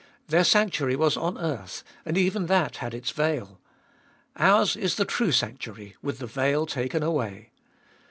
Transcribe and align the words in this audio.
Their 0.29 0.43
sanctuary 0.43 0.95
was 0.95 1.15
on 1.15 1.37
earth, 1.37 1.83
and 2.07 2.17
even 2.17 2.47
that 2.47 2.77
had 2.77 2.95
its 2.95 3.11
veil; 3.11 3.59
ours 4.35 4.75
is 4.75 4.95
the 4.95 5.05
true 5.05 5.31
sanctuary, 5.31 5.95
with 6.01 6.17
the 6.17 6.25
veil 6.25 6.65
taken 6.65 7.03
away. 7.03 7.51